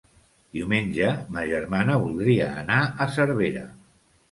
[0.59, 3.65] Diumenge ma germana voldria anar a Cervera.